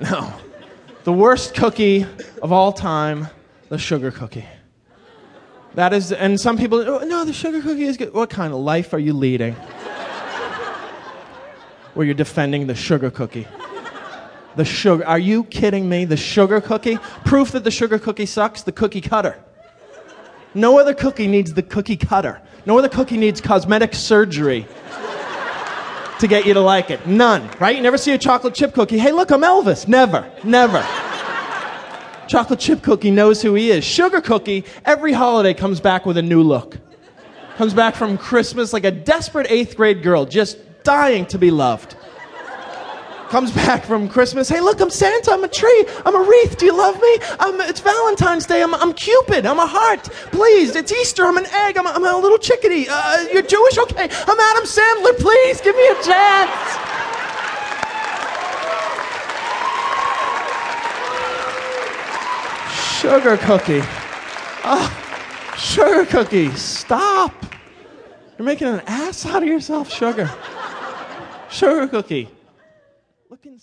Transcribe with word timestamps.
No. 0.00 0.32
The 1.04 1.12
worst 1.12 1.54
cookie 1.54 2.06
of 2.42 2.50
all 2.50 2.72
time, 2.72 3.28
the 3.68 3.78
sugar 3.78 4.10
cookie. 4.10 4.46
That 5.74 5.92
is, 5.92 6.10
and 6.10 6.40
some 6.40 6.58
people, 6.58 6.78
oh, 6.80 7.04
no, 7.04 7.24
the 7.24 7.32
sugar 7.32 7.62
cookie 7.62 7.84
is 7.84 7.96
good. 7.96 8.12
What 8.12 8.30
kind 8.30 8.52
of 8.52 8.58
life 8.58 8.92
are 8.94 8.98
you 8.98 9.12
leading? 9.12 9.54
Where 11.94 12.04
you're 12.04 12.14
defending 12.14 12.66
the 12.66 12.74
sugar 12.74 13.12
cookie. 13.12 13.46
The 14.56 14.64
sugar, 14.64 15.06
are 15.06 15.20
you 15.20 15.44
kidding 15.44 15.88
me? 15.88 16.04
The 16.04 16.16
sugar 16.16 16.60
cookie? 16.60 16.96
Proof 17.24 17.52
that 17.52 17.62
the 17.62 17.70
sugar 17.70 18.00
cookie 18.00 18.26
sucks? 18.26 18.62
The 18.62 18.72
cookie 18.72 19.00
cutter. 19.00 19.38
No 20.52 20.80
other 20.80 20.94
cookie 20.94 21.28
needs 21.28 21.54
the 21.54 21.62
cookie 21.62 21.96
cutter. 21.96 22.42
No 22.66 22.76
other 22.76 22.88
cookie 22.88 23.18
needs 23.18 23.40
cosmetic 23.40 23.94
surgery 23.94 24.66
to 26.22 26.28
get 26.28 26.46
you 26.46 26.54
to 26.54 26.60
like 26.60 26.90
it. 26.90 27.06
None, 27.06 27.50
right? 27.60 27.76
You 27.76 27.82
never 27.82 27.98
see 27.98 28.12
a 28.12 28.18
chocolate 28.18 28.54
chip 28.54 28.72
cookie. 28.74 28.96
Hey, 28.96 29.12
look, 29.12 29.30
I'm 29.30 29.42
Elvis. 29.42 29.86
Never, 29.86 30.30
never. 30.44 30.80
chocolate 32.28 32.60
chip 32.60 32.80
cookie 32.82 33.10
knows 33.10 33.42
who 33.42 33.54
he 33.54 33.70
is. 33.70 33.84
Sugar 33.84 34.20
cookie, 34.20 34.64
every 34.84 35.12
holiday 35.12 35.52
comes 35.52 35.80
back 35.80 36.06
with 36.06 36.16
a 36.16 36.22
new 36.22 36.42
look. 36.42 36.78
Comes 37.56 37.74
back 37.74 37.94
from 37.94 38.16
Christmas 38.16 38.72
like 38.72 38.84
a 38.84 38.90
desperate 38.90 39.48
eighth 39.50 39.76
grade 39.76 40.02
girl, 40.02 40.24
just 40.24 40.58
dying 40.84 41.26
to 41.26 41.38
be 41.38 41.50
loved 41.50 41.96
comes 43.32 43.50
back 43.64 43.82
from 43.82 44.10
Christmas. 44.10 44.46
Hey, 44.46 44.60
look, 44.60 44.78
I'm 44.82 44.90
Santa. 44.90 45.32
I'm 45.32 45.42
a 45.42 45.48
tree. 45.48 45.86
I'm 46.04 46.14
a 46.14 46.20
wreath. 46.20 46.58
Do 46.58 46.66
you 46.66 46.76
love 46.76 47.00
me? 47.00 47.18
I'm, 47.40 47.58
it's 47.62 47.80
Valentine's 47.80 48.44
Day. 48.44 48.62
I'm, 48.62 48.74
I'm 48.74 48.92
Cupid. 48.92 49.46
I'm 49.46 49.58
a 49.58 49.66
heart. 49.66 50.02
Please. 50.32 50.76
It's 50.76 50.92
Easter. 50.92 51.24
I'm 51.24 51.38
an 51.38 51.46
egg. 51.46 51.78
I'm 51.78 51.86
a, 51.86 51.90
I'm 51.90 52.04
a 52.04 52.18
little 52.18 52.36
chickadee. 52.36 52.88
Uh, 52.90 53.26
you're 53.32 53.42
Jewish? 53.42 53.78
Okay. 53.78 54.04
I'm 54.04 54.38
Adam 54.38 54.64
Sandler. 54.64 55.18
Please 55.18 55.62
give 55.62 55.74
me 55.74 55.88
a 55.88 55.94
chance. 56.04 56.50
Sugar 63.00 63.38
cookie. 63.38 63.80
Oh, 64.64 65.54
sugar 65.56 66.04
cookie. 66.04 66.50
Stop. 66.50 67.32
You're 68.36 68.44
making 68.44 68.68
an 68.68 68.82
ass 68.86 69.24
out 69.24 69.42
of 69.42 69.48
yourself, 69.48 69.90
sugar. 69.90 70.30
Sugar 71.50 71.88
cookie. 71.88 72.28
Looking 73.32 73.58